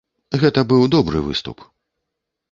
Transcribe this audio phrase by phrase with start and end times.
[0.43, 1.57] Гэта быў добры выступ.